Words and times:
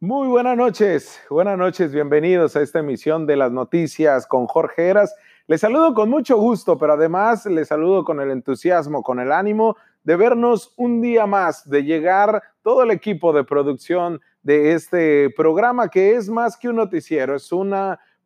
Muy 0.00 0.28
buenas 0.28 0.58
noches, 0.58 1.22
buenas 1.30 1.56
noches, 1.56 1.90
bienvenidos 1.90 2.54
a 2.54 2.60
esta 2.60 2.80
emisión 2.80 3.24
de 3.24 3.34
las 3.34 3.50
noticias 3.50 4.26
con 4.26 4.46
Jorge 4.46 4.90
Heras. 4.90 5.16
Les 5.46 5.62
saludo 5.62 5.94
con 5.94 6.10
mucho 6.10 6.36
gusto, 6.36 6.76
pero 6.76 6.92
además 6.92 7.46
les 7.46 7.68
saludo 7.68 8.04
con 8.04 8.20
el 8.20 8.30
entusiasmo, 8.30 9.02
con 9.02 9.20
el 9.20 9.32
ánimo 9.32 9.78
de 10.04 10.16
vernos 10.16 10.74
un 10.76 11.00
día 11.00 11.26
más, 11.26 11.66
de 11.70 11.82
llegar 11.82 12.42
todo 12.60 12.82
el 12.82 12.90
equipo 12.90 13.32
de 13.32 13.44
producción 13.44 14.20
de 14.42 14.74
este 14.74 15.30
programa 15.30 15.88
que 15.88 16.14
es 16.14 16.28
más 16.28 16.58
que 16.58 16.68
un 16.68 16.76
noticiero, 16.76 17.34
es 17.34 17.50
un 17.50 17.74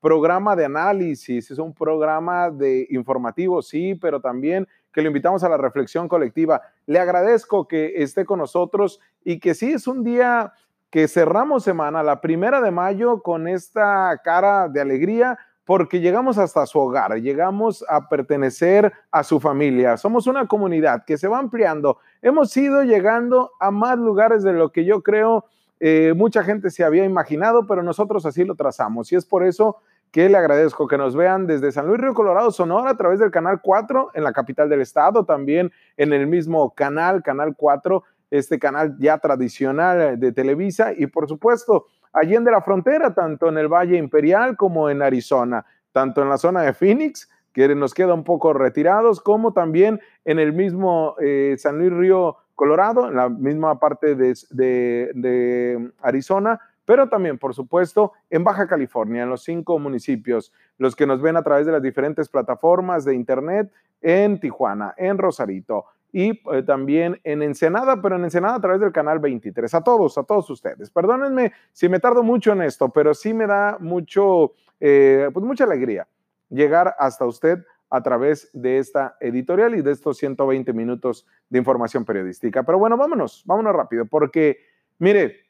programa 0.01 0.57
de 0.57 0.65
análisis, 0.65 1.53
es 1.53 1.59
un 1.61 1.73
programa 1.73 2.51
de 2.51 2.89
informativo, 2.91 3.63
sí, 3.63 3.95
pero 3.95 4.21
también 4.21 4.67
que 4.93 5.03
lo 5.03 5.07
invitamos 5.07 5.45
a 5.45 5.49
la 5.49 5.57
reflexión 5.57 6.09
colectiva. 6.09 6.63
Le 6.87 6.99
agradezco 6.99 7.69
que 7.69 8.03
esté 8.03 8.25
con 8.25 8.41
nosotros 8.41 8.99
y 9.23 9.39
que 9.39 9.55
sí 9.55 9.71
es 9.71 9.87
un 9.87 10.03
día 10.03 10.53
que 10.91 11.09
cerramos 11.09 11.65
semana, 11.65 12.03
la 12.03 12.21
primera 12.21 12.61
de 12.61 12.71
mayo, 12.71 13.23
con 13.23 13.49
esta 13.49 14.21
cara 14.25 14.69
de 14.69 14.81
alegría, 14.81 15.39
porque 15.65 16.01
llegamos 16.01 16.37
hasta 16.37 16.67
su 16.67 16.81
hogar, 16.81 17.15
llegamos 17.21 17.85
a 17.89 18.09
pertenecer 18.09 18.93
a 19.11 19.23
su 19.23 19.39
familia. 19.39 19.97
Somos 19.97 20.27
una 20.27 20.49
comunidad 20.49 21.05
que 21.05 21.17
se 21.17 21.29
va 21.29 21.39
ampliando. 21.39 21.99
Hemos 22.23 22.57
ido 22.57 22.83
llegando 22.83 23.53
a 23.61 23.71
más 23.71 23.97
lugares 23.97 24.43
de 24.43 24.53
lo 24.53 24.73
que 24.73 24.85
yo 24.85 25.03
creo 25.03 25.45
eh, 25.83 26.13
mucha 26.15 26.45
gente 26.45 26.71
se 26.71 26.85
había 26.85 27.05
imaginado, 27.05 27.67
pero 27.67 27.83
nosotros 27.83 28.27
así 28.27 28.45
lo 28.45 28.55
trazamos. 28.55 29.11
Y 29.13 29.17
es 29.17 29.25
por 29.25 29.43
eso 29.45 29.79
que 30.13 30.29
le 30.29 30.37
agradezco 30.37 30.87
que 30.87 30.99
nos 30.99 31.17
vean 31.17 31.47
desde 31.47 31.73
San 31.73 31.87
Luis 31.87 32.01
Río 32.01 32.15
Colorado, 32.15 32.51
Sonora, 32.51 32.91
a 32.91 32.97
través 32.97 33.19
del 33.19 33.31
canal 33.31 33.61
4 33.63 34.11
en 34.15 34.25
la 34.25 34.33
capital 34.33 34.69
del 34.69 34.83
estado, 34.83 35.25
también 35.25 35.73
en 35.97 36.13
el 36.13 36.27
mismo 36.27 36.75
canal, 36.75 37.23
canal 37.23 37.55
4 37.57 38.03
este 38.31 38.59
canal 38.59 38.97
ya 38.99 39.19
tradicional 39.19 40.19
de 40.19 40.33
Televisa 40.33 40.93
y 40.97 41.07
por 41.07 41.29
supuesto 41.29 41.87
allí 42.13 42.35
en 42.35 42.45
de 42.45 42.51
la 42.51 42.63
frontera, 42.63 43.15
tanto 43.15 43.49
en 43.49 43.59
el 43.59 43.69
Valle 43.69 43.97
Imperial 43.97 44.57
como 44.57 44.91
en 44.91 45.03
Arizona, 45.03 45.65
tanto 45.93 46.23
en 46.23 46.29
la 46.29 46.39
zona 46.39 46.63
de 46.63 46.73
Phoenix, 46.73 47.29
que 47.53 47.75
nos 47.75 47.95
queda 47.95 48.15
un 48.15 48.25
poco 48.25 48.53
retirados, 48.53 49.21
como 49.21 49.53
también 49.53 50.01
en 50.25 50.39
el 50.39 50.53
mismo 50.53 51.17
eh, 51.21 51.57
San 51.59 51.79
Luis 51.79 51.93
Río 51.93 52.37
Colorado, 52.55 53.09
en 53.09 53.17
la 53.17 53.29
misma 53.29 53.81
parte 53.81 54.15
de, 54.15 54.35
de 54.51 55.93
Arizona, 56.03 56.61
pero 56.85 57.09
también, 57.09 57.39
por 57.39 57.55
supuesto, 57.55 58.13
en 58.31 58.45
Baja 58.45 58.67
California, 58.67 59.23
en 59.23 59.31
los 59.31 59.45
cinco 59.45 59.79
municipios, 59.79 60.53
los 60.79 60.97
que 60.97 61.07
nos 61.07 61.23
ven 61.23 61.37
a 61.37 61.43
través 61.43 61.67
de 61.67 61.73
las 61.73 61.83
diferentes 61.83 62.29
plataformas 62.29 63.05
de 63.05 63.15
Internet, 63.15 63.71
en 64.01 64.41
Tijuana, 64.41 64.95
en 64.97 65.19
Rosarito, 65.19 65.85
y 66.13 66.31
eh, 66.53 66.63
también 66.67 67.21
en 67.25 67.43
Ensenada, 67.43 68.01
pero 68.03 68.17
en 68.17 68.25
Ensenada 68.25 68.57
a 68.57 68.61
través 68.61 68.81
del 68.81 68.93
canal 68.93 69.19
23. 69.19 69.73
A 69.75 69.83
todos, 69.83 70.19
a 70.19 70.25
todos 70.25 70.49
ustedes. 70.51 70.91
Perdónenme 70.91 71.53
si 71.73 71.89
me 71.89 72.01
tardo 72.01 72.23
mucho 72.23 72.53
en 72.53 72.63
esto, 72.63 72.89
pero 72.89 73.15
sí 73.15 73.33
me 73.33 73.47
da 73.47 73.77
mucho, 73.81 74.53
eh, 74.81 75.29
pues 75.33 75.45
mucha 75.45 75.65
alegría 75.65 76.07
llegar 76.49 76.95
hasta 76.99 77.25
usted 77.25 77.65
a 77.91 78.03
través 78.03 78.51
de 78.53 78.79
esta 78.79 79.17
editorial 79.21 79.75
y 79.75 79.83
de 79.83 79.93
estos 79.93 80.17
120 80.19 80.73
minutos 80.73 81.27
de 81.49 81.59
información 81.59 82.05
periodística. 82.05 82.63
Pero 82.63 82.79
bueno, 82.79 82.97
vámonos, 82.97 83.43
vámonos 83.47 83.75
rápido, 83.75 84.07
porque 84.07 84.59
mire, 84.99 85.41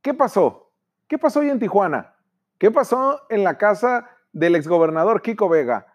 ¿qué 0.00 0.14
pasó? 0.14 0.70
¿Qué 1.08 1.18
pasó 1.18 1.40
hoy 1.40 1.50
en 1.50 1.58
Tijuana? 1.58 2.14
¿Qué 2.58 2.70
pasó 2.70 3.22
en 3.28 3.42
la 3.42 3.58
casa 3.58 4.08
del 4.32 4.54
exgobernador 4.54 5.20
Kiko 5.20 5.48
Vega? 5.48 5.86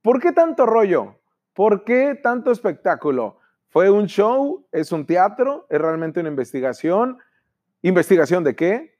¿Por 0.00 0.20
qué 0.20 0.32
tanto 0.32 0.66
rollo? 0.66 1.21
¿Por 1.54 1.84
qué 1.84 2.18
tanto 2.22 2.50
espectáculo? 2.50 3.38
¿Fue 3.68 3.90
un 3.90 4.06
show? 4.06 4.66
¿Es 4.72 4.92
un 4.92 5.06
teatro? 5.06 5.66
¿Es 5.68 5.80
realmente 5.80 6.20
una 6.20 6.30
investigación? 6.30 7.18
¿Investigación 7.82 8.44
de 8.44 8.56
qué? 8.56 8.98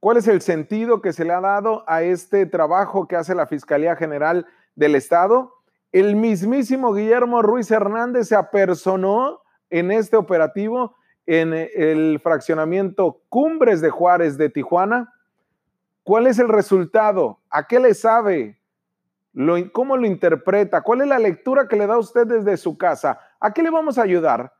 ¿Cuál 0.00 0.16
es 0.16 0.26
el 0.26 0.40
sentido 0.40 1.00
que 1.00 1.12
se 1.12 1.24
le 1.24 1.32
ha 1.32 1.40
dado 1.40 1.84
a 1.86 2.02
este 2.02 2.46
trabajo 2.46 3.06
que 3.06 3.16
hace 3.16 3.34
la 3.34 3.46
Fiscalía 3.46 3.94
General 3.94 4.46
del 4.74 4.94
Estado? 4.94 5.54
El 5.92 6.16
mismísimo 6.16 6.94
Guillermo 6.94 7.42
Ruiz 7.42 7.70
Hernández 7.70 8.28
se 8.28 8.36
apersonó 8.36 9.42
en 9.68 9.90
este 9.90 10.16
operativo 10.16 10.96
en 11.26 11.52
el 11.52 12.20
fraccionamiento 12.22 13.20
Cumbres 13.28 13.80
de 13.80 13.90
Juárez 13.90 14.36
de 14.38 14.48
Tijuana. 14.48 15.12
¿Cuál 16.02 16.26
es 16.26 16.38
el 16.38 16.48
resultado? 16.48 17.38
¿A 17.50 17.66
qué 17.66 17.78
le 17.78 17.94
sabe? 17.94 18.58
¿Cómo 19.72 19.96
lo 19.96 20.06
interpreta? 20.06 20.82
¿Cuál 20.82 21.02
es 21.02 21.08
la 21.08 21.18
lectura 21.18 21.66
que 21.66 21.76
le 21.76 21.86
da 21.86 21.98
usted 21.98 22.26
desde 22.26 22.56
su 22.58 22.76
casa? 22.76 23.18
¿A 23.40 23.52
qué 23.52 23.62
le 23.62 23.70
vamos 23.70 23.98
a 23.98 24.02
ayudar? 24.02 24.52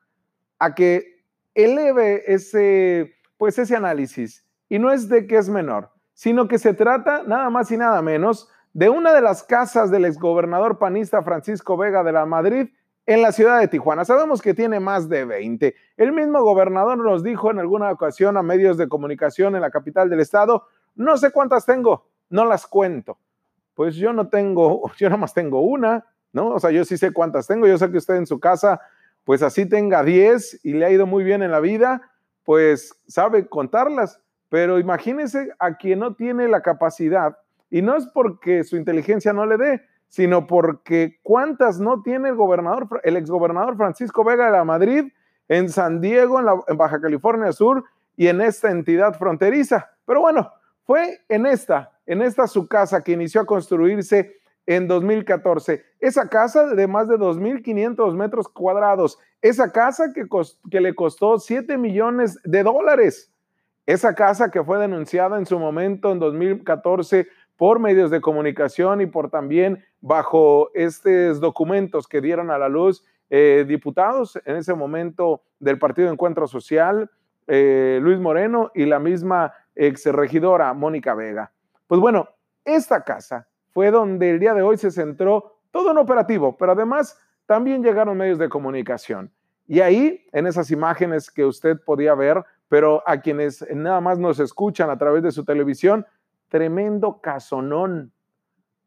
A 0.59 0.75
que 0.75 1.25
eleve 1.55 2.23
ese, 2.33 3.15
pues 3.37 3.59
ese 3.59 3.77
análisis. 3.77 4.47
Y 4.71 4.79
no 4.79 4.91
es 4.91 5.09
de 5.11 5.27
que 5.27 5.37
es 5.37 5.51
menor, 5.51 5.91
sino 6.15 6.49
que 6.49 6.59
se 6.59 6.73
trata 6.73 7.23
nada 7.25 7.51
más 7.51 7.71
y 7.71 7.77
nada 7.77 8.01
menos 8.01 8.49
de 8.73 8.89
una 8.89 9.13
de 9.13 9.21
las 9.21 9.43
casas 9.43 9.91
del 9.91 10.07
exgobernador 10.07 10.79
panista 10.79 11.23
Francisco 11.23 11.77
Vega 11.77 12.03
de 12.03 12.13
la 12.13 12.25
Madrid 12.25 12.71
en 13.05 13.21
la 13.21 13.33
ciudad 13.33 13.61
de 13.61 13.69
Tijuana. 13.69 14.07
Sabemos 14.07 14.41
que 14.41 14.55
tiene 14.55 14.81
más 14.81 15.11
de 15.11 15.27
20. 15.27 15.75
El 15.99 16.13
mismo 16.13 16.43
gobernador 16.43 16.97
nos 16.97 17.23
dijo 17.23 17.51
en 17.51 17.59
alguna 17.59 17.91
ocasión 17.91 18.39
a 18.39 18.43
medios 18.43 18.79
de 18.79 18.89
comunicación 18.89 19.55
en 19.55 19.61
la 19.61 19.71
capital 19.71 20.09
del 20.09 20.21
estado, 20.21 20.67
no 20.95 21.19
sé 21.19 21.31
cuántas 21.31 21.67
tengo, 21.67 22.09
no 22.31 22.47
las 22.47 22.67
cuento 22.67 23.19
pues 23.75 23.97
yo 23.97 24.13
no 24.13 24.29
tengo, 24.29 24.91
yo 24.99 25.09
nada 25.09 25.19
más 25.19 25.35
tengo 25.35 25.63
una, 25.63 26.05
¿no? 26.33 26.49
O 26.51 26.61
sea, 26.61 26.71
yo 26.71 26.85
sí 26.85 26.97
sé 26.97 27.13
cuántas 27.13 27.47
tengo, 27.47 27.67
yo 27.67 27.79
sé 27.79 27.91
que 27.91 27.99
usted 27.99 28.17
en 28.17 28.27
su 28.27 28.41
casa, 28.41 28.81
pues 29.25 29.43
así 29.43 29.67
tenga 29.67 30.03
10 30.03 30.61
y 30.65 30.73
le 30.73 30.87
ha 30.87 30.91
ido 30.91 31.07
muy 31.07 31.25
bien 31.25 31.43
en 31.43 31.51
la 31.51 31.61
vida, 31.61 32.11
pues 32.45 32.95
sabe 33.07 33.47
contarlas, 33.49 34.21
pero 34.49 34.79
imagínese 34.79 35.51
a 35.59 35.77
quien 35.77 36.01
no 36.01 36.15
tiene 36.15 36.49
la 36.49 36.61
capacidad, 36.61 37.39
y 37.73 37.81
no 37.81 37.97
es 37.97 38.07
porque 38.07 38.65
su 38.65 38.77
inteligencia 38.77 39.33
no 39.33 39.47
le 39.47 39.57
dé, 39.57 39.83
sino 40.09 40.47
porque 40.47 41.19
cuántas 41.23 41.81
no 41.81 42.03
tiene 42.03 42.29
el 42.29 42.35
gobernador, 42.35 43.01
el 43.03 43.17
exgobernador 43.17 43.79
Francisco 43.79 44.23
Vega 44.25 44.45
de 44.45 44.53
la 44.53 44.65
Madrid, 44.65 45.11
en 45.49 45.71
San 45.71 46.03
Diego, 46.03 46.39
en, 46.39 46.47
en 46.69 46.77
Baja 46.77 47.01
California 47.01 47.51
Sur 47.51 47.85
y 48.15 48.27
en 48.27 48.43
esta 48.43 48.71
entidad 48.71 49.15
fronteriza. 49.15 49.91
Pero 50.05 50.21
bueno, 50.21 50.53
fue 50.85 51.21
en 51.31 51.47
esta 51.47 51.92
en 52.07 52.23
esta 52.23 52.47
su 52.47 52.67
casa 52.69 53.03
que 53.03 53.13
inició 53.13 53.43
a 53.43 53.47
construirse 53.47 54.43
en 54.67 54.89
2014. 54.89 55.85
Esa 56.01 56.29
casa 56.29 56.75
de 56.75 56.87
más 56.87 57.09
de 57.09 57.17
2.500 57.17 58.15
metros 58.15 58.49
cuadrados. 58.49 59.19
Esa 59.41 59.73
casa 59.73 60.13
que, 60.15 60.81
le 60.81 60.95
costó 60.95 61.39
7 61.39 61.77
millones 61.79 62.39
de 62.45 62.63
dólares. 62.63 63.33
Esa 63.87 64.15
casa 64.15 64.51
que 64.51 64.63
fue 64.63 64.79
denunciada 64.79 65.39
en 65.39 65.47
su 65.47 65.59
momento 65.59 66.13
en 66.13 66.21
2014 66.21 67.27
por 67.57 67.81
medios 67.81 68.11
de 68.11 68.21
comunicación 68.21 69.01
y 69.01 69.07
por 69.07 69.31
también 69.31 69.85
bajo 70.01 70.71
estos 70.75 71.41
documentos 71.41 72.07
que 72.07 72.21
dieron 72.21 72.51
a 72.51 72.59
la 72.59 72.69
luz 72.69 73.05
eh, 73.31 73.65
diputados 73.67 74.39
en 74.45 74.57
ese 74.57 74.75
momento 74.75 75.43
del 75.59 75.79
Partido 75.79 76.11
Encuentro 76.11 76.47
Social, 76.47 77.11
eh, 77.47 77.99
Luis 78.03 78.19
Moreno 78.21 78.71
y 78.75 78.85
la 78.85 78.99
misma 78.99 79.53
ex 79.75 80.07
regidora 80.07 80.73
Mónica 80.75 81.15
Vega. 81.15 81.51
Pues 81.93 82.01
bueno, 82.01 82.27
esta 82.65 83.05
casa 83.05 83.47
fue 83.69 83.91
donde 83.91 84.31
el 84.31 84.41
día 84.41 84.55
de 84.55 84.63
hoy 84.63 84.79
se 84.79 84.91
centró 84.91 85.59
todo 85.71 85.91
en 85.91 85.99
operativo, 85.99 86.57
pero 86.57 86.73
además 86.73 87.19
también 87.45 87.83
llegaron 87.83 88.17
medios 88.17 88.39
de 88.39 88.49
comunicación. 88.49 89.31
Y 89.67 89.81
ahí, 89.81 90.25
en 90.33 90.47
esas 90.47 90.71
imágenes 90.71 91.31
que 91.31 91.45
usted 91.45 91.79
podía 91.85 92.15
ver, 92.15 92.43
pero 92.71 93.03
a 93.07 93.21
quienes 93.21 93.63
nada 93.75 94.01
más 94.01 94.19
nos 94.19 94.41
escuchan 94.41 94.89
a 94.89 94.97
través 94.97 95.23
de 95.23 95.33
su 95.33 95.45
televisión, 95.45 96.07
tremendo 96.49 97.21
casonón, 97.21 98.11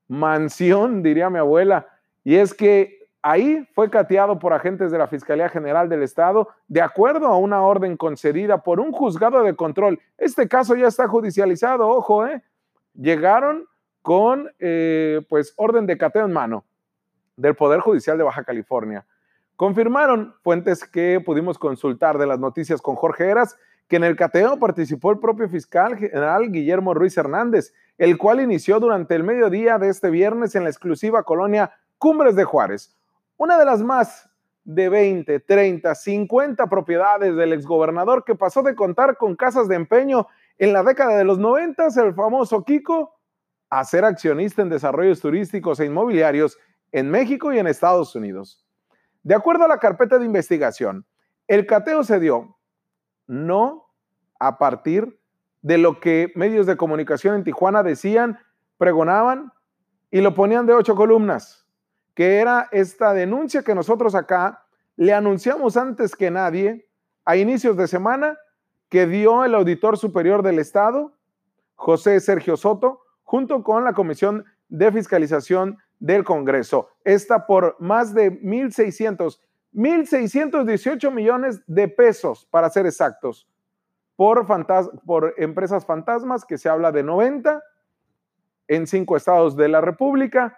mansión, 0.08 1.04
diría 1.04 1.30
mi 1.30 1.38
abuela. 1.38 1.86
Y 2.24 2.38
es 2.38 2.56
que 2.56 3.08
ahí 3.22 3.70
fue 3.76 3.92
cateado 3.92 4.40
por 4.40 4.52
agentes 4.52 4.90
de 4.90 4.98
la 4.98 5.06
Fiscalía 5.06 5.50
General 5.50 5.88
del 5.88 6.02
Estado 6.02 6.50
de 6.68 6.82
acuerdo 6.82 7.28
a 7.28 7.38
una 7.38 7.62
orden 7.62 7.98
concedida 7.98 8.64
por 8.64 8.80
un 8.80 8.92
juzgado 8.92 9.44
de 9.44 9.56
control. 9.56 10.00
Este 10.18 10.48
caso 10.48 10.76
ya 10.76 10.88
está 10.88 11.08
judicializado, 11.08 11.88
ojo, 11.88 12.26
¿eh? 12.26 12.42
Llegaron 12.96 13.66
con 14.02 14.52
eh, 14.60 15.22
pues 15.30 15.54
orden 15.58 15.86
de 15.86 15.98
cateo 15.98 16.26
en 16.26 16.34
mano 16.34 16.66
del 17.38 17.56
Poder 17.56 17.80
Judicial 17.80 18.18
de 18.18 18.24
Baja 18.24 18.44
California. 18.44 19.06
Confirmaron 19.56 20.36
fuentes 20.44 20.86
que 20.86 21.22
pudimos 21.26 21.58
consultar 21.58 22.18
de 22.18 22.28
las 22.28 22.40
noticias 22.40 22.82
con 22.82 22.96
Jorge 22.96 23.30
Eras 23.30 23.58
que 23.88 23.98
en 23.98 24.04
el 24.04 24.16
cateo 24.16 24.58
participó 24.58 25.12
el 25.12 25.20
propio 25.20 25.48
fiscal 25.48 25.96
general 25.98 26.52
Guillermo 26.52 26.94
Ruiz 26.94 27.16
Hernández, 27.18 27.74
el 27.98 28.18
cual 28.18 28.42
inició 28.42 28.80
durante 28.80 29.16
el 29.16 29.24
mediodía 29.24 29.78
de 29.78 29.90
este 29.90 30.10
viernes 30.10 30.56
en 30.56 30.64
la 30.64 30.70
exclusiva 30.70 31.24
colonia 31.24 31.72
Cumbres 31.98 32.36
de 32.36 32.44
Juárez, 32.44 32.96
una 33.38 33.58
de 33.58 33.66
las 33.66 33.82
más 33.84 34.30
de 34.64 34.90
20, 34.90 35.40
30, 35.40 35.94
50 35.94 36.68
propiedades 36.68 37.36
del 37.36 37.54
exgobernador 37.54 38.24
que 38.24 38.36
pasó 38.36 38.64
de 38.64 38.76
contar 38.76 39.18
con 39.18 39.36
casas 39.36 39.68
de 39.68 39.76
empeño 39.76 40.28
en 40.58 40.74
la 40.74 40.84
década 40.84 41.18
de 41.18 41.24
los 41.24 41.40
90, 41.40 41.88
el 41.98 42.14
famoso 42.14 42.64
Kiko, 42.64 43.16
a 43.70 43.84
ser 43.84 44.06
accionista 44.06 44.62
en 44.62 44.70
desarrollos 44.70 45.20
turísticos 45.20 45.80
e 45.80 45.86
inmobiliarios 45.86 46.58
en 46.92 47.10
México 47.10 47.52
y 47.52 47.60
en 47.60 47.68
Estados 47.68 48.16
Unidos. 48.16 48.66
De 49.24 49.36
acuerdo 49.36 49.66
a 49.66 49.68
la 49.68 49.80
carpeta 49.80 50.18
de 50.18 50.26
investigación, 50.26 51.06
el 51.48 51.66
cateo 51.66 52.04
se 52.04 52.20
dio 52.20 52.58
no 53.28 53.88
a 54.40 54.58
partir 54.58 55.20
de 55.62 55.78
lo 55.78 56.00
que 56.00 56.32
medios 56.36 56.68
de 56.68 56.78
comunicación 56.78 57.36
en 57.36 57.44
Tijuana 57.44 57.82
decían, 57.82 58.40
pregonaban 58.78 59.52
y 60.12 60.22
lo 60.22 60.36
ponían 60.36 60.68
de 60.68 60.74
ocho 60.74 60.96
columnas, 60.96 61.68
que 62.14 62.38
era 62.38 62.70
esta 62.72 63.14
denuncia 63.14 63.64
que 63.64 63.76
nosotros 63.76 64.16
acá 64.16 64.64
le 64.96 65.14
anunciamos 65.14 65.76
antes 65.76 66.16
que 66.16 66.32
nadie 66.32 66.88
a 67.26 67.36
inicios 67.36 67.76
de 67.78 67.88
semana 67.88 68.38
que 68.96 69.08
dio 69.08 69.44
el 69.44 69.54
auditor 69.56 69.98
superior 69.98 70.42
del 70.42 70.58
Estado, 70.58 71.12
José 71.74 72.18
Sergio 72.22 72.56
Soto, 72.56 73.02
junto 73.24 73.62
con 73.62 73.84
la 73.84 73.92
Comisión 73.92 74.46
de 74.70 74.90
Fiscalización 74.90 75.80
del 76.00 76.24
Congreso. 76.24 76.88
Esta 77.04 77.46
por 77.46 77.76
más 77.82 78.14
de 78.14 78.32
1.600, 78.42 79.42
1.618 79.74 81.12
millones 81.12 81.62
de 81.68 81.90
pesos, 81.90 82.48
para 82.50 82.70
ser 82.70 82.86
exactos, 82.86 83.50
por, 84.16 84.48
por 85.06 85.34
empresas 85.36 85.86
fantasmas, 85.86 86.46
que 86.46 86.58
se 86.58 86.70
habla 86.70 86.94
de 86.94 87.04
90 87.04 87.62
en 88.70 88.88
cinco 88.88 89.18
estados 89.18 89.58
de 89.58 89.68
la 89.68 89.82
República, 89.82 90.58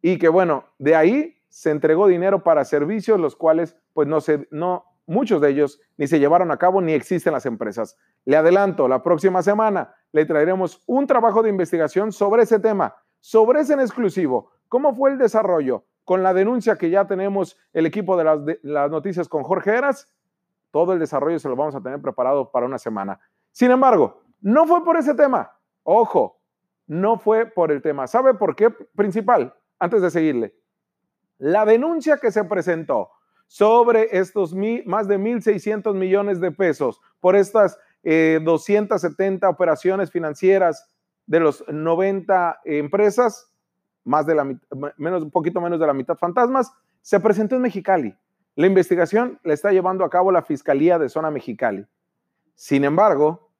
y 0.00 0.18
que 0.18 0.28
bueno, 0.28 0.66
de 0.78 0.94
ahí 0.94 1.42
se 1.48 1.72
entregó 1.72 2.06
dinero 2.06 2.44
para 2.44 2.64
servicios, 2.64 3.18
los 3.18 3.34
cuales 3.34 3.76
pues 3.94 4.06
no 4.06 4.20
se, 4.20 4.46
no, 4.52 4.93
muchos 5.06 5.40
de 5.40 5.50
ellos 5.50 5.80
ni 5.96 6.06
se 6.06 6.18
llevaron 6.18 6.50
a 6.50 6.56
cabo 6.56 6.80
ni 6.80 6.92
existen 6.92 7.32
las 7.32 7.46
empresas. 7.46 7.96
Le 8.24 8.36
adelanto, 8.36 8.88
la 8.88 9.02
próxima 9.02 9.42
semana 9.42 9.94
le 10.12 10.24
traeremos 10.24 10.82
un 10.86 11.06
trabajo 11.06 11.42
de 11.42 11.50
investigación 11.50 12.12
sobre 12.12 12.44
ese 12.44 12.58
tema, 12.58 12.96
sobre 13.20 13.60
ese 13.60 13.74
en 13.74 13.80
exclusivo, 13.80 14.50
cómo 14.68 14.94
fue 14.94 15.10
el 15.10 15.18
desarrollo 15.18 15.84
con 16.04 16.22
la 16.22 16.34
denuncia 16.34 16.76
que 16.76 16.90
ya 16.90 17.06
tenemos 17.06 17.56
el 17.72 17.86
equipo 17.86 18.16
de 18.16 18.24
las, 18.24 18.44
de 18.44 18.60
las 18.62 18.90
noticias 18.90 19.28
con 19.28 19.42
Jorge 19.42 19.70
Eras, 19.76 20.08
todo 20.70 20.92
el 20.92 20.98
desarrollo 20.98 21.38
se 21.38 21.48
lo 21.48 21.56
vamos 21.56 21.74
a 21.74 21.80
tener 21.80 22.00
preparado 22.02 22.50
para 22.50 22.66
una 22.66 22.78
semana. 22.78 23.20
Sin 23.52 23.70
embargo, 23.70 24.22
no 24.40 24.66
fue 24.66 24.84
por 24.84 24.96
ese 24.96 25.14
tema, 25.14 25.52
ojo, 25.82 26.40
no 26.86 27.18
fue 27.18 27.46
por 27.46 27.72
el 27.72 27.80
tema. 27.80 28.06
¿Sabe 28.06 28.34
por 28.34 28.54
qué 28.56 28.70
principal? 28.70 29.54
Antes 29.78 30.02
de 30.02 30.10
seguirle. 30.10 30.54
La 31.38 31.64
denuncia 31.64 32.18
que 32.18 32.30
se 32.30 32.44
presentó 32.44 33.10
sobre 33.46 34.08
estos 34.18 34.54
más 34.54 35.08
de 35.08 35.18
1.600 35.18 35.94
millones 35.94 36.40
de 36.40 36.50
pesos 36.50 37.00
por 37.20 37.36
estas 37.36 37.78
270 38.02 39.46
eh, 39.46 39.50
operaciones 39.50 40.10
financieras 40.10 40.94
de 41.26 41.40
los 41.40 41.64
90 41.68 42.60
empresas, 42.64 43.50
más 44.04 44.26
de 44.26 44.58
menos, 44.96 45.22
un 45.22 45.30
poquito 45.30 45.60
menos 45.60 45.80
de 45.80 45.86
la 45.86 45.94
mitad 45.94 46.16
fantasmas, 46.16 46.72
se 47.00 47.20
presentó 47.20 47.56
en 47.56 47.62
Mexicali. 47.62 48.16
La 48.56 48.66
investigación 48.66 49.40
la 49.42 49.54
está 49.54 49.72
llevando 49.72 50.04
a 50.04 50.10
cabo 50.10 50.30
la 50.30 50.42
Fiscalía 50.42 50.98
de 50.98 51.08
Zona 51.08 51.30
Mexicali. 51.30 51.86
Sin 52.54 52.84
embargo, 52.84 53.50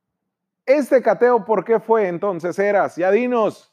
este 0.66 1.02
cateo, 1.02 1.44
¿por 1.44 1.64
qué 1.64 1.81
fue 1.81 2.08
entonces, 2.08 2.58
Eras? 2.58 2.96
Ya 2.96 3.10
dinos. 3.10 3.72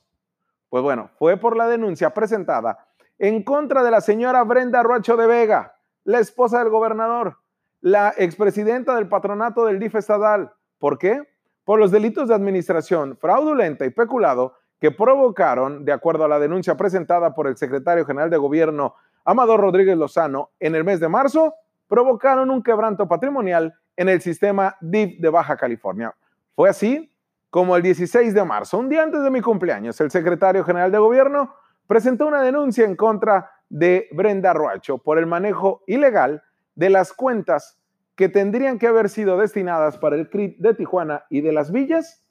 Pues 0.69 0.83
bueno, 0.83 1.09
fue 1.19 1.37
por 1.37 1.57
la 1.57 1.67
denuncia 1.67 2.13
presentada 2.13 2.87
en 3.19 3.43
contra 3.43 3.83
de 3.83 3.91
la 3.91 4.01
señora 4.01 4.43
Brenda 4.43 4.81
Ruacho 4.81 5.15
de 5.15 5.27
Vega, 5.27 5.75
la 6.03 6.19
esposa 6.19 6.59
del 6.59 6.69
gobernador, 6.69 7.37
la 7.81 8.13
expresidenta 8.17 8.95
del 8.95 9.07
patronato 9.07 9.65
del 9.65 9.79
DIF 9.79 9.95
estatal. 9.95 10.53
¿Por 10.79 10.97
qué? 10.97 11.23
Por 11.63 11.79
los 11.79 11.91
delitos 11.91 12.27
de 12.27 12.35
administración 12.35 13.17
fraudulenta 13.17 13.85
y 13.85 13.89
peculado 13.91 14.55
que 14.79 14.91
provocaron, 14.91 15.85
de 15.85 15.91
acuerdo 15.91 16.25
a 16.25 16.27
la 16.27 16.39
denuncia 16.39 16.75
presentada 16.75 17.35
por 17.35 17.47
el 17.47 17.55
secretario 17.57 18.05
general 18.05 18.29
de 18.29 18.37
gobierno 18.37 18.95
Amador 19.23 19.61
Rodríguez 19.61 19.95
Lozano 19.95 20.49
en 20.59 20.73
el 20.73 20.83
mes 20.83 20.99
de 20.99 21.07
marzo, 21.07 21.53
provocaron 21.87 22.49
un 22.49 22.63
quebranto 22.63 23.07
patrimonial 23.07 23.75
en 23.95 24.09
el 24.09 24.21
sistema 24.21 24.75
DIF 24.81 25.19
de 25.19 25.29
Baja 25.29 25.55
California. 25.55 26.15
Fue 26.55 26.69
así 26.69 27.13
como 27.51 27.75
el 27.75 27.83
16 27.83 28.33
de 28.33 28.43
marzo, 28.45 28.77
un 28.77 28.89
día 28.89 29.03
antes 29.03 29.21
de 29.21 29.29
mi 29.29 29.41
cumpleaños, 29.41 29.99
el 30.01 30.09
secretario 30.09 30.63
general 30.63 30.91
de 30.91 30.97
gobierno 30.97 31.53
presentó 31.85 32.25
una 32.25 32.41
denuncia 32.41 32.85
en 32.85 32.95
contra 32.95 33.51
de 33.71 34.09
Brenda 34.11 34.53
Roacho 34.53 34.97
por 34.97 35.17
el 35.17 35.25
manejo 35.25 35.81
ilegal 35.87 36.43
de 36.75 36.89
las 36.89 37.13
cuentas 37.13 37.81
que 38.15 38.27
tendrían 38.27 38.77
que 38.77 38.87
haber 38.87 39.09
sido 39.09 39.37
destinadas 39.37 39.97
para 39.97 40.17
el 40.17 40.29
CRIT 40.29 40.57
de 40.59 40.73
Tijuana 40.73 41.23
y 41.29 41.39
de 41.39 41.53
las 41.53 41.71
villas, 41.71 42.23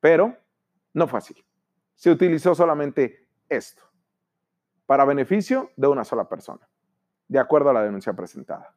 pero 0.00 0.36
no 0.92 1.08
fue 1.08 1.18
así. 1.18 1.34
Se 1.96 2.10
utilizó 2.10 2.54
solamente 2.54 3.26
esto 3.48 3.82
para 4.86 5.04
beneficio 5.04 5.70
de 5.76 5.88
una 5.88 6.04
sola 6.04 6.28
persona, 6.28 6.68
de 7.26 7.40
acuerdo 7.40 7.70
a 7.70 7.72
la 7.72 7.82
denuncia 7.82 8.12
presentada. 8.12 8.74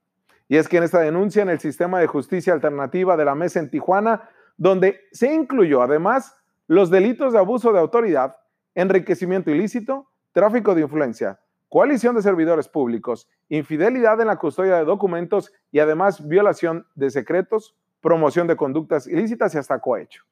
Y 0.47 0.57
es 0.57 0.67
que 0.67 0.77
en 0.77 0.83
esta 0.83 0.99
denuncia 0.99 1.43
en 1.43 1.49
el 1.49 1.59
sistema 1.59 1.99
de 1.99 2.07
justicia 2.07 2.53
alternativa 2.53 3.15
de 3.15 3.25
la 3.25 3.35
mesa 3.35 3.59
en 3.59 3.69
Tijuana, 3.69 4.27
donde 4.57 5.01
se 5.11 5.31
incluyó 5.31 5.83
además 5.83 6.35
los 6.65 6.89
delitos 6.89 7.33
de 7.33 7.39
abuso 7.39 7.71
de 7.73 7.79
autoridad, 7.79 8.37
enriquecimiento 8.73 9.51
ilícito, 9.51 10.09
tráfico 10.31 10.73
de 10.73 10.81
influencia, 10.81 11.39
coalición 11.69 12.15
de 12.15 12.21
servidores 12.21 12.67
públicos, 12.67 13.29
infidelidad 13.49 14.19
en 14.21 14.27
la 14.27 14.37
custodia 14.37 14.77
de 14.77 14.85
documentos 14.85 15.51
y 15.71 15.79
además 15.79 16.27
violación 16.27 16.87
de 16.95 17.09
secretos, 17.09 17.75
promoción 18.01 18.47
de 18.47 18.55
conductas 18.55 19.07
ilícitas 19.07 19.53
y 19.55 19.57
hasta 19.57 19.79
cohecho. 19.79 20.23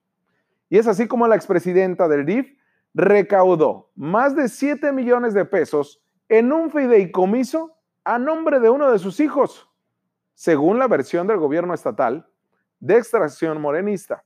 Y 0.69 0.77
es 0.77 0.87
así 0.87 1.07
como 1.07 1.27
la 1.27 1.35
expresidenta 1.35 2.07
del 2.07 2.25
DIF 2.25 2.57
recaudó 2.93 3.91
más 3.95 4.35
de 4.35 4.47
7 4.47 4.91
millones 4.91 5.33
de 5.33 5.45
pesos 5.45 6.01
en 6.29 6.51
un 6.51 6.71
fideicomiso 6.71 7.77
a 8.03 8.17
nombre 8.17 8.59
de 8.59 8.69
uno 8.69 8.91
de 8.91 8.99
sus 8.99 9.19
hijos, 9.19 9.69
según 10.33 10.79
la 10.79 10.87
versión 10.87 11.27
del 11.27 11.37
gobierno 11.37 11.73
estatal 11.73 12.27
de 12.79 12.97
extracción 12.97 13.59
morenista, 13.59 14.23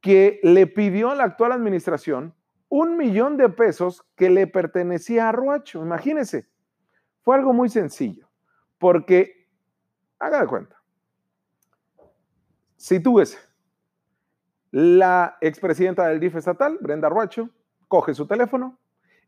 que 0.00 0.38
le 0.42 0.66
pidió 0.66 1.10
a 1.10 1.14
la 1.14 1.24
actual 1.24 1.52
administración 1.52 2.34
un 2.68 2.96
millón 2.96 3.36
de 3.36 3.48
pesos 3.48 4.04
que 4.16 4.30
le 4.30 4.46
pertenecía 4.46 5.28
a 5.28 5.32
Ruacho. 5.32 5.82
Imagínense, 5.82 6.48
fue 7.22 7.36
algo 7.36 7.52
muy 7.52 7.68
sencillo, 7.68 8.28
porque, 8.78 9.48
haga 10.18 10.40
de 10.40 10.46
cuenta, 10.46 10.76
si 12.76 13.00
tú 13.00 13.18
ves 13.18 13.38
la 14.70 15.38
expresidenta 15.40 16.06
del 16.08 16.20
DIF 16.20 16.36
estatal, 16.36 16.78
Brenda 16.80 17.08
Ruacho, 17.08 17.50
coge 17.88 18.14
su 18.14 18.26
teléfono 18.26 18.78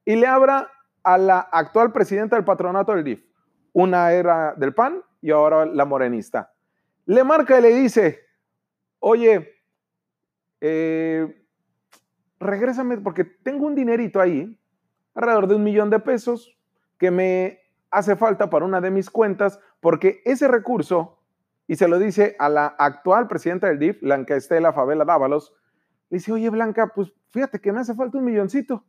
y 0.04 0.16
le 0.16 0.26
abra 0.26 0.70
a 1.02 1.16
la 1.16 1.40
actual 1.40 1.92
presidenta 1.92 2.36
del 2.36 2.44
patronato 2.44 2.92
del 2.92 3.04
DIF. 3.04 3.24
Una 3.72 4.12
era 4.12 4.54
del 4.56 4.74
PAN 4.74 5.02
y 5.20 5.30
ahora 5.30 5.64
la 5.64 5.84
morenista. 5.84 6.52
Le 7.06 7.24
marca 7.24 7.58
y 7.58 7.62
le 7.62 7.74
dice, 7.74 8.26
oye, 8.98 9.54
eh, 10.60 11.47
regrésame 12.40 12.98
porque 12.98 13.24
tengo 13.24 13.66
un 13.66 13.74
dinerito 13.74 14.20
ahí, 14.20 14.58
alrededor 15.14 15.48
de 15.48 15.54
un 15.56 15.64
millón 15.64 15.90
de 15.90 15.98
pesos, 15.98 16.56
que 16.98 17.10
me 17.10 17.60
hace 17.90 18.16
falta 18.16 18.50
para 18.50 18.64
una 18.64 18.80
de 18.80 18.90
mis 18.90 19.10
cuentas, 19.10 19.60
porque 19.80 20.20
ese 20.24 20.48
recurso, 20.48 21.20
y 21.66 21.76
se 21.76 21.88
lo 21.88 21.98
dice 21.98 22.36
a 22.38 22.48
la 22.48 22.66
actual 22.66 23.28
presidenta 23.28 23.68
del 23.68 23.78
DIF, 23.78 24.00
Blanca 24.00 24.36
Estela 24.36 24.72
Favela 24.72 25.04
Dávalos, 25.04 25.54
le 26.10 26.18
dice, 26.18 26.32
oye 26.32 26.50
Blanca, 26.50 26.92
pues 26.94 27.12
fíjate 27.30 27.60
que 27.60 27.72
me 27.72 27.80
hace 27.80 27.94
falta 27.94 28.18
un 28.18 28.24
milloncito. 28.24 28.84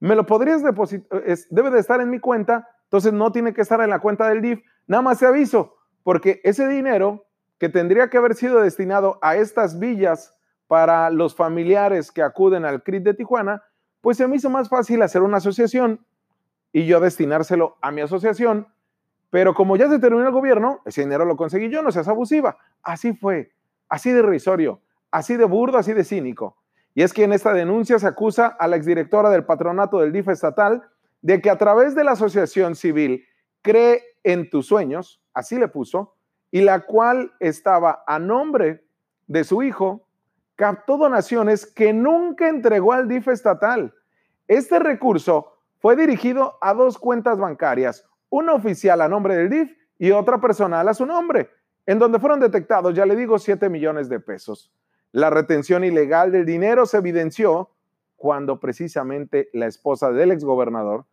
Me 0.00 0.14
lo 0.14 0.26
podrías 0.26 0.62
depositar, 0.62 1.22
debe 1.50 1.70
de 1.70 1.80
estar 1.80 2.00
en 2.00 2.10
mi 2.10 2.20
cuenta, 2.20 2.68
entonces 2.84 3.12
no 3.12 3.32
tiene 3.32 3.52
que 3.52 3.62
estar 3.62 3.80
en 3.80 3.90
la 3.90 3.98
cuenta 3.98 4.28
del 4.28 4.40
DIF. 4.40 4.60
Nada 4.86 5.02
más 5.02 5.18
te 5.18 5.26
aviso, 5.26 5.76
porque 6.04 6.40
ese 6.44 6.68
dinero 6.68 7.26
que 7.58 7.68
tendría 7.68 8.08
que 8.08 8.18
haber 8.18 8.34
sido 8.34 8.60
destinado 8.60 9.18
a 9.20 9.36
estas 9.36 9.78
villas 9.78 10.37
para 10.68 11.10
los 11.10 11.34
familiares 11.34 12.12
que 12.12 12.22
acuden 12.22 12.64
al 12.64 12.82
CRIT 12.82 13.02
de 13.02 13.14
Tijuana, 13.14 13.64
pues 14.00 14.18
se 14.18 14.28
me 14.28 14.36
hizo 14.36 14.50
más 14.50 14.68
fácil 14.68 15.02
hacer 15.02 15.22
una 15.22 15.38
asociación 15.38 16.04
y 16.72 16.86
yo 16.86 17.00
destinárselo 17.00 17.76
a 17.80 17.90
mi 17.90 18.02
asociación. 18.02 18.68
Pero 19.30 19.54
como 19.54 19.76
ya 19.76 19.88
se 19.88 19.98
terminó 19.98 20.26
el 20.26 20.32
gobierno, 20.32 20.80
ese 20.84 21.00
dinero 21.00 21.24
lo 21.24 21.36
conseguí 21.36 21.70
yo, 21.70 21.82
no 21.82 21.90
seas 21.90 22.08
abusiva. 22.08 22.58
Así 22.82 23.14
fue, 23.14 23.52
así 23.88 24.12
de 24.12 24.22
risorio, 24.22 24.80
así 25.10 25.36
de 25.36 25.44
burdo, 25.44 25.78
así 25.78 25.92
de 25.92 26.04
cínico. 26.04 26.56
Y 26.94 27.02
es 27.02 27.12
que 27.12 27.24
en 27.24 27.32
esta 27.32 27.52
denuncia 27.52 27.98
se 27.98 28.06
acusa 28.06 28.46
a 28.46 28.68
la 28.68 28.76
exdirectora 28.76 29.30
del 29.30 29.44
patronato 29.44 29.98
del 29.98 30.12
DIF 30.12 30.28
estatal 30.28 30.82
de 31.22 31.40
que 31.40 31.50
a 31.50 31.58
través 31.58 31.94
de 31.94 32.04
la 32.04 32.12
asociación 32.12 32.74
civil 32.74 33.24
cree 33.62 34.02
en 34.22 34.50
tus 34.50 34.66
sueños, 34.66 35.22
así 35.32 35.58
le 35.58 35.68
puso, 35.68 36.14
y 36.50 36.60
la 36.62 36.80
cual 36.80 37.32
estaba 37.40 38.02
a 38.06 38.18
nombre 38.18 38.84
de 39.26 39.44
su 39.44 39.62
hijo, 39.62 40.07
captó 40.58 40.98
donaciones 40.98 41.66
que 41.66 41.92
nunca 41.92 42.48
entregó 42.48 42.92
al 42.92 43.06
DIF 43.06 43.28
estatal. 43.28 43.94
Este 44.48 44.80
recurso 44.80 45.52
fue 45.78 45.94
dirigido 45.94 46.58
a 46.60 46.74
dos 46.74 46.98
cuentas 46.98 47.38
bancarias, 47.38 48.04
una 48.28 48.54
oficial 48.54 49.00
a 49.00 49.08
nombre 49.08 49.36
del 49.36 49.50
DIF 49.50 49.70
y 50.00 50.10
otra 50.10 50.40
personal 50.40 50.88
a 50.88 50.94
su 50.94 51.06
nombre, 51.06 51.48
en 51.86 52.00
donde 52.00 52.18
fueron 52.18 52.40
detectados, 52.40 52.92
ya 52.92 53.06
le 53.06 53.14
digo, 53.14 53.38
7 53.38 53.68
millones 53.68 54.08
de 54.08 54.18
pesos. 54.18 54.72
La 55.12 55.30
retención 55.30 55.84
ilegal 55.84 56.32
del 56.32 56.44
dinero 56.44 56.86
se 56.86 56.96
evidenció 56.96 57.70
cuando 58.16 58.58
precisamente 58.58 59.50
la 59.52 59.66
esposa 59.66 60.10
del 60.10 60.32
exgobernador 60.32 61.04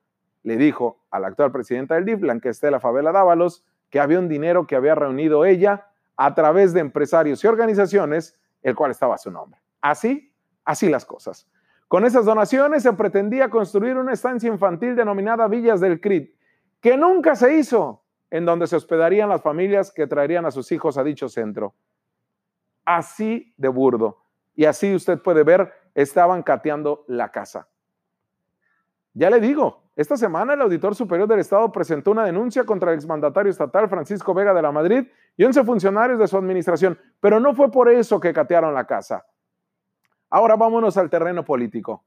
le 0.41 0.57
dijo 0.57 1.05
a 1.11 1.19
la 1.19 1.27
actual 1.27 1.51
presidenta 1.51 1.93
del 1.93 2.05
DIF, 2.05 2.21
Blanca 2.21 2.49
Estela 2.49 2.79
Favela 2.79 3.11
Dávalos, 3.11 3.63
que 3.91 3.99
había 3.99 4.17
un 4.17 4.27
dinero 4.27 4.65
que 4.65 4.75
había 4.75 4.95
reunido 4.95 5.45
ella 5.45 5.85
a 6.17 6.33
través 6.33 6.73
de 6.73 6.79
empresarios 6.79 7.43
y 7.43 7.47
organizaciones 7.47 8.39
el 8.65 8.75
cual 8.75 8.91
estaba 8.91 9.17
su 9.17 9.31
nombre. 9.31 9.61
Así 9.81 10.35
Así 10.65 10.89
las 10.89 11.05
cosas. 11.05 11.47
Con 11.87 12.03
esas 12.03 12.25
donaciones 12.25 12.81
se 12.83 12.91
pretendía 12.93 13.49
construir 13.49 13.95
una 13.97 14.13
estancia 14.13 14.49
infantil 14.49 14.95
denominada 14.95 15.47
Villas 15.47 15.79
del 15.79 16.01
Crit, 16.01 16.35
que 16.81 16.97
nunca 16.97 17.35
se 17.35 17.55
hizo, 17.55 18.03
en 18.31 18.43
donde 18.45 18.65
se 18.65 18.75
hospedarían 18.75 19.29
las 19.29 19.43
familias 19.43 19.91
que 19.91 20.07
traerían 20.07 20.45
a 20.47 20.51
sus 20.51 20.71
hijos 20.71 20.97
a 20.97 21.03
dicho 21.03 21.29
centro. 21.29 21.75
Así 22.83 23.53
de 23.57 23.67
burdo. 23.67 24.23
Y 24.55 24.65
así 24.65 24.95
usted 24.95 25.21
puede 25.21 25.43
ver, 25.43 25.71
estaban 25.93 26.41
cateando 26.41 27.05
la 27.07 27.31
casa. 27.31 27.69
Ya 29.17 29.29
le 29.29 29.39
digo, 29.39 29.81
esta 29.95 30.17
semana 30.17 30.55
el 30.55 30.61
Auditor 30.61 30.93
Superior 30.93 31.25
del 31.25 31.39
Estado 31.39 31.71
presentó 31.71 32.11
una 32.11 32.25
denuncia 32.25 32.65
contra 32.65 32.91
el 32.91 32.97
exmandatario 32.97 33.49
estatal 33.49 33.87
Francisco 33.87 34.33
Vega 34.33 34.53
de 34.53 34.61
la 34.61 34.73
Madrid 34.73 35.07
y 35.37 35.45
11 35.45 35.63
funcionarios 35.63 36.19
de 36.19 36.27
su 36.27 36.37
administración, 36.37 36.99
pero 37.21 37.39
no 37.39 37.55
fue 37.55 37.71
por 37.71 37.89
eso 37.89 38.19
que 38.19 38.33
catearon 38.33 38.73
la 38.73 38.85
casa. 38.85 39.25
Ahora 40.29 40.57
vámonos 40.57 40.97
al 40.97 41.09
terreno 41.09 41.45
político. 41.45 42.03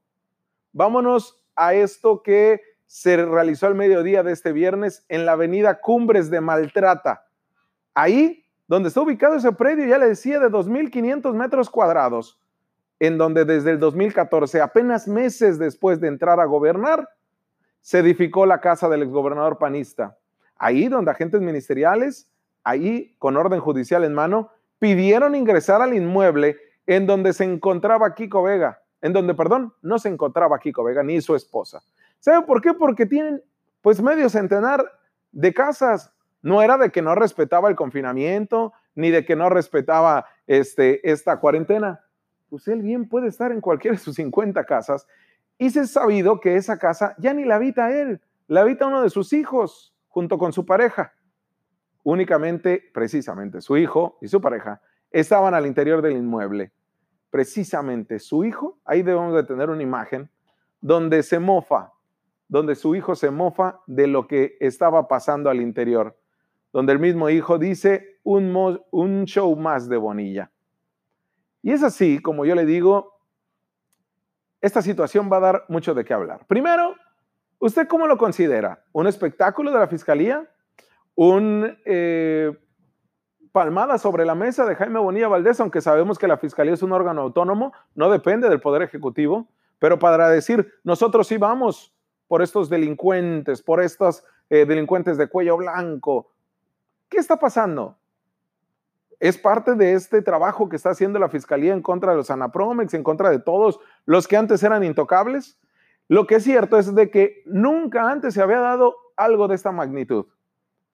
Vámonos 0.71 1.43
a 1.55 1.73
esto 1.73 2.21
que 2.21 2.61
se 2.85 3.25
realizó 3.25 3.65
al 3.65 3.73
mediodía 3.73 4.21
de 4.21 4.31
este 4.31 4.51
viernes 4.51 5.03
en 5.09 5.25
la 5.25 5.31
avenida 5.31 5.81
Cumbres 5.81 6.29
de 6.29 6.41
Maltrata. 6.41 7.25
Ahí, 7.95 8.45
donde 8.67 8.89
está 8.89 9.01
ubicado 9.01 9.33
ese 9.33 9.51
predio, 9.51 9.87
ya 9.87 9.97
le 9.97 10.09
decía, 10.09 10.39
de 10.39 10.49
2.500 10.49 11.33
metros 11.33 11.71
cuadrados, 11.71 12.39
en 12.99 13.17
donde 13.17 13.45
desde 13.45 13.71
el 13.71 13.79
2014, 13.79 14.61
apenas 14.61 15.07
meses 15.07 15.57
después 15.57 16.01
de 16.01 16.07
entrar 16.07 16.39
a 16.39 16.45
gobernar, 16.45 17.09
se 17.81 17.99
edificó 17.99 18.45
la 18.45 18.59
casa 18.59 18.89
del 18.89 19.03
exgobernador 19.03 19.57
panista. 19.57 20.17
Ahí 20.57 20.89
donde 20.89 21.11
agentes 21.11 21.41
ministeriales, 21.41 22.29
ahí 22.63 23.15
con 23.17 23.37
orden 23.37 23.61
judicial 23.61 24.03
en 24.03 24.13
mano, 24.13 24.51
pidieron 24.79 25.35
ingresar 25.35 25.81
al 25.81 25.93
inmueble 25.93 26.57
en 26.87 27.07
donde 27.07 27.33
se 27.33 27.45
encontraba 27.45 28.13
Kiko 28.15 28.43
Vega, 28.43 28.81
en 29.01 29.13
donde, 29.13 29.33
perdón, 29.33 29.73
no 29.81 29.99
se 29.99 30.09
encontraba 30.09 30.59
Kiko 30.59 30.83
Vega 30.83 31.03
ni 31.03 31.21
su 31.21 31.35
esposa. 31.35 31.81
¿Sabe 32.19 32.45
por 32.45 32.61
qué? 32.61 32.73
Porque 32.73 33.05
tienen 33.05 33.41
pues 33.81 34.01
medio 34.01 34.29
centenar 34.29 34.83
de 35.31 35.53
casas. 35.53 36.11
No 36.41 36.61
era 36.61 36.77
de 36.77 36.89
que 36.89 37.01
no 37.01 37.15
respetaba 37.15 37.69
el 37.69 37.75
confinamiento, 37.75 38.73
ni 38.95 39.11
de 39.11 39.25
que 39.25 39.35
no 39.35 39.49
respetaba 39.49 40.25
este, 40.47 41.09
esta 41.09 41.39
cuarentena. 41.39 42.01
Pues 42.49 42.67
él 42.67 42.81
bien 42.81 43.07
puede 43.07 43.27
estar 43.27 43.51
en 43.51 43.61
cualquiera 43.61 43.95
de 43.97 44.03
sus 44.03 44.15
50 44.15 44.63
casas. 44.65 45.07
Y 45.57 45.69
se 45.69 45.81
ha 45.81 45.85
sabido 45.85 46.39
que 46.39 46.55
esa 46.55 46.77
casa 46.77 47.15
ya 47.17 47.33
ni 47.33 47.45
la 47.45 47.55
habita 47.55 47.91
él, 47.91 48.21
la 48.47 48.61
habita 48.61 48.87
uno 48.87 49.01
de 49.01 49.09
sus 49.09 49.33
hijos 49.33 49.93
junto 50.07 50.37
con 50.37 50.53
su 50.53 50.65
pareja. 50.65 51.13
Únicamente, 52.03 52.81
precisamente, 52.93 53.61
su 53.61 53.77
hijo 53.77 54.17
y 54.21 54.27
su 54.27 54.41
pareja 54.41 54.81
estaban 55.11 55.53
al 55.53 55.65
interior 55.65 56.01
del 56.01 56.13
inmueble 56.13 56.71
precisamente 57.29 58.19
su 58.19 58.43
hijo, 58.43 58.79
ahí 58.85 59.03
debemos 59.03 59.33
de 59.33 59.43
tener 59.43 59.69
una 59.69 59.83
imagen, 59.83 60.29
donde 60.81 61.23
se 61.23 61.39
mofa, 61.39 61.93
donde 62.47 62.75
su 62.75 62.95
hijo 62.95 63.15
se 63.15 63.31
mofa 63.31 63.81
de 63.85 64.07
lo 64.07 64.27
que 64.27 64.57
estaba 64.59 65.07
pasando 65.07 65.49
al 65.49 65.61
interior, 65.61 66.17
donde 66.71 66.93
el 66.93 66.99
mismo 66.99 67.29
hijo 67.29 67.57
dice 67.57 68.19
un, 68.23 68.79
un 68.91 69.25
show 69.25 69.55
más 69.55 69.89
de 69.89 69.97
Bonilla. 69.97 70.51
Y 71.61 71.71
es 71.71 71.83
así, 71.83 72.19
como 72.19 72.45
yo 72.45 72.55
le 72.55 72.65
digo, 72.65 73.19
esta 74.61 74.81
situación 74.81 75.29
va 75.31 75.37
a 75.37 75.41
dar 75.41 75.65
mucho 75.67 75.93
de 75.93 76.05
qué 76.05 76.13
hablar. 76.13 76.45
Primero, 76.47 76.95
¿usted 77.59 77.87
cómo 77.87 78.07
lo 78.07 78.17
considera? 78.17 78.83
¿Un 78.91 79.07
espectáculo 79.07 79.71
de 79.71 79.79
la 79.79 79.87
Fiscalía? 79.87 80.49
¿Un 81.15 81.77
eh, 81.85 82.57
palmada 83.51 83.97
sobre 83.97 84.25
la 84.25 84.35
mesa 84.35 84.65
de 84.65 84.75
Jaime 84.75 84.99
Bonilla 84.99 85.27
Valdés, 85.27 85.59
aunque 85.59 85.81
sabemos 85.81 86.17
que 86.17 86.27
la 86.27 86.37
Fiscalía 86.37 86.73
es 86.73 86.83
un 86.83 86.91
órgano 86.91 87.21
autónomo, 87.21 87.73
no 87.95 88.09
depende 88.09 88.49
del 88.49 88.61
Poder 88.61 88.81
Ejecutivo, 88.81 89.47
pero 89.79 89.99
para 89.99 90.29
decir, 90.29 90.73
nosotros 90.83 91.27
sí 91.27 91.37
vamos 91.37 91.93
por 92.27 92.41
estos 92.41 92.69
delincuentes, 92.69 93.61
por 93.61 93.81
estos 93.81 94.23
eh, 94.49 94.65
delincuentes 94.65 95.17
de 95.17 95.27
cuello 95.27 95.57
blanco. 95.57 96.31
¿Qué 97.09 97.17
está 97.17 97.37
pasando? 97.37 97.97
Es 99.19 99.37
parte 99.37 99.75
de 99.75 99.93
este 99.93 100.21
trabajo 100.21 100.69
que 100.69 100.75
está 100.75 100.91
haciendo 100.91 101.19
la 101.19 101.29
Fiscalía 101.29 101.73
en 101.73 101.81
contra 101.81 102.11
de 102.11 102.17
los 102.17 102.31
Anapromex, 102.31 102.93
en 102.93 103.03
contra 103.03 103.29
de 103.29 103.39
todos 103.39 103.79
los 104.05 104.27
que 104.27 104.37
antes 104.37 104.63
eran 104.63 104.83
intocables. 104.83 105.59
Lo 106.07 106.25
que 106.25 106.35
es 106.35 106.43
cierto 106.43 106.77
es 106.77 106.95
de 106.95 107.11
que 107.11 107.43
nunca 107.45 108.09
antes 108.09 108.33
se 108.33 108.41
había 108.41 108.59
dado 108.59 108.95
algo 109.17 109.47
de 109.47 109.55
esta 109.55 109.71
magnitud 109.71 110.25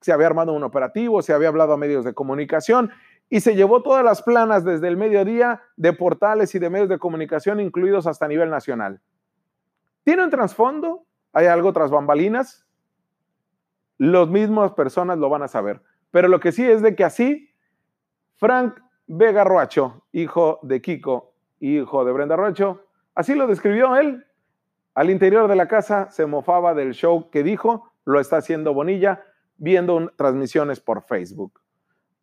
se 0.06 0.14
había 0.14 0.28
armado 0.28 0.54
un 0.54 0.64
operativo, 0.64 1.24
se 1.24 1.34
había 1.34 1.48
hablado 1.48 1.74
a 1.74 1.78
medios 1.78 2.06
de 2.06 2.14
comunicación 2.14 2.92
y 3.28 3.40
se 3.40 3.56
llevó 3.56 3.82
todas 3.82 4.06
las 4.06 4.22
planas 4.22 4.64
desde 4.64 4.88
el 4.88 4.98
mediodía 4.98 5.64
de 5.78 5.94
portales 5.94 6.54
y 6.54 6.60
de 6.60 6.70
medios 6.70 6.90
de 6.90 7.00
comunicación, 7.00 7.60
incluidos 7.60 8.06
hasta 8.06 8.28
nivel 8.28 8.52
nacional. 8.52 9.02
¿Tiene 10.04 10.24
un 10.24 10.30
trasfondo? 10.30 11.08
¿Hay 11.34 11.48
algo 11.48 11.74
tras 11.74 11.90
bambalinas? 11.90 12.68
Las 13.98 14.28
mismas 14.28 14.74
personas 14.74 15.18
lo 15.18 15.28
van 15.28 15.42
a 15.42 15.48
saber. 15.48 15.82
Pero 16.12 16.28
lo 16.28 16.40
que 16.40 16.52
sí 16.52 16.64
es 16.64 16.84
de 16.84 16.96
que 16.96 17.04
así, 17.04 17.50
Frank 18.38 18.80
Vega 19.08 19.44
Roacho, 19.44 20.04
hijo 20.12 20.60
de 20.62 20.82
Kiko, 20.82 21.34
hijo 21.60 22.06
de 22.06 22.12
Brenda 22.12 22.36
Roacho, 22.36 22.86
así 23.14 23.36
lo 23.36 23.48
describió 23.48 23.96
él. 23.96 24.26
Al 24.94 25.10
interior 25.10 25.48
de 25.48 25.56
la 25.56 25.68
casa 25.68 26.10
se 26.12 26.26
mofaba 26.26 26.74
del 26.74 26.94
show 26.94 27.30
que 27.30 27.44
dijo, 27.44 27.92
lo 28.06 28.20
está 28.20 28.38
haciendo 28.38 28.74
Bonilla, 28.74 29.24
viendo 29.58 30.12
transmisiones 30.16 30.80
por 30.80 31.04
Facebook. 31.04 31.62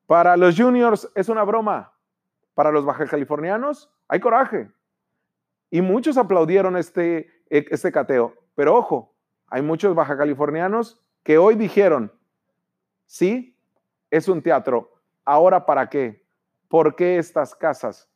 Para 0.06 0.36
los 0.36 0.56
juniors 0.56 1.10
es 1.14 1.28
una 1.28 1.44
broma. 1.44 1.92
Para 2.54 2.70
los 2.70 2.84
baja 2.84 3.06
californianos 3.06 3.90
hay 4.08 4.20
coraje. 4.20 4.70
Y 5.70 5.80
muchos 5.80 6.18
aplaudieron 6.18 6.76
este, 6.76 7.30
e, 7.48 7.66
este 7.70 7.90
cateo. 7.90 8.34
Pero 8.54 8.76
ojo, 8.76 9.14
hay 9.46 9.62
muchos 9.62 9.94
baja 9.94 10.16
californianos 10.16 11.02
que 11.22 11.38
hoy 11.38 11.54
dijeron, 11.54 12.12
sí, 13.06 13.56
es 14.10 14.28
un 14.28 14.42
teatro. 14.42 14.91
Ahora, 15.24 15.64
¿para 15.64 15.88
qué? 15.88 16.24
¿Por 16.68 16.96
qué 16.96 17.18
estas 17.18 17.54
casas? 17.54 18.08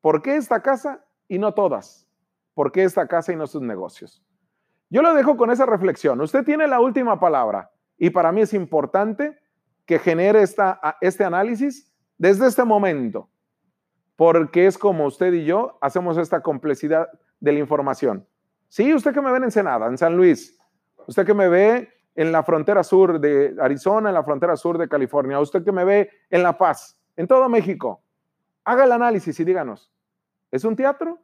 ¿Por 0.00 0.22
qué 0.22 0.36
esta 0.36 0.62
casa 0.62 1.04
y 1.28 1.38
no 1.38 1.54
todas? 1.54 2.08
¿Por 2.54 2.72
qué 2.72 2.84
esta 2.84 3.06
casa 3.06 3.32
y 3.32 3.36
no 3.36 3.46
sus 3.46 3.62
negocios? 3.62 4.22
Yo 4.88 5.02
lo 5.02 5.14
dejo 5.14 5.36
con 5.36 5.50
esa 5.50 5.66
reflexión. 5.66 6.20
Usted 6.20 6.44
tiene 6.44 6.66
la 6.66 6.80
última 6.80 7.20
palabra. 7.20 7.70
Y 7.96 8.10
para 8.10 8.32
mí 8.32 8.40
es 8.40 8.54
importante 8.54 9.38
que 9.86 9.98
genere 9.98 10.42
esta, 10.42 10.80
este 11.00 11.24
análisis 11.24 11.92
desde 12.16 12.46
este 12.46 12.64
momento, 12.64 13.28
porque 14.16 14.66
es 14.66 14.78
como 14.78 15.06
usted 15.06 15.32
y 15.32 15.44
yo 15.44 15.78
hacemos 15.80 16.16
esta 16.18 16.42
complejidad 16.42 17.08
de 17.40 17.52
la 17.52 17.58
información. 17.58 18.26
Sí, 18.68 18.92
usted 18.94 19.12
que 19.12 19.20
me 19.20 19.30
ve 19.30 19.38
en 19.38 19.44
Ensenada, 19.44 19.86
en 19.86 19.98
San 19.98 20.16
Luis, 20.16 20.58
usted 21.06 21.26
que 21.26 21.34
me 21.34 21.48
ve 21.48 21.88
en 22.14 22.32
la 22.32 22.42
frontera 22.42 22.82
sur 22.82 23.20
de 23.20 23.56
Arizona, 23.60 24.10
en 24.10 24.14
la 24.14 24.24
frontera 24.24 24.56
sur 24.56 24.78
de 24.78 24.88
California, 24.88 25.40
usted 25.40 25.64
que 25.64 25.72
me 25.72 25.84
ve 25.84 26.10
en 26.28 26.42
La 26.42 26.56
Paz, 26.58 26.98
en 27.16 27.26
todo 27.26 27.48
México, 27.48 28.02
haga 28.64 28.84
el 28.84 28.92
análisis 28.92 29.38
y 29.40 29.44
díganos, 29.44 29.92
¿es 30.50 30.64
un 30.64 30.76
teatro 30.76 31.18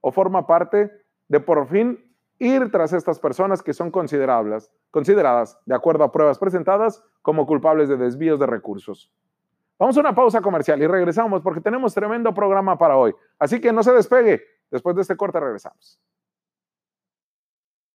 o 0.00 0.12
forma 0.12 0.46
parte 0.46 0.90
de 1.28 1.40
por 1.40 1.68
fin 1.68 2.10
ir 2.40 2.70
tras 2.72 2.92
estas 2.92 3.20
personas 3.20 3.62
que 3.62 3.74
son 3.74 3.90
considerables, 3.90 4.72
consideradas, 4.90 5.60
de 5.66 5.74
acuerdo 5.74 6.04
a 6.04 6.10
pruebas 6.10 6.38
presentadas, 6.38 7.04
como 7.22 7.46
culpables 7.46 7.88
de 7.88 7.98
desvíos 7.98 8.40
de 8.40 8.46
recursos. 8.46 9.12
Vamos 9.78 9.96
a 9.96 10.00
una 10.00 10.14
pausa 10.14 10.40
comercial 10.40 10.82
y 10.82 10.86
regresamos 10.86 11.42
porque 11.42 11.60
tenemos 11.60 11.94
tremendo 11.94 12.34
programa 12.34 12.76
para 12.76 12.96
hoy. 12.96 13.14
Así 13.38 13.60
que 13.60 13.72
no 13.72 13.82
se 13.82 13.92
despegue. 13.92 14.42
Después 14.70 14.96
de 14.96 15.02
este 15.02 15.16
corte 15.16 15.38
regresamos. 15.38 16.00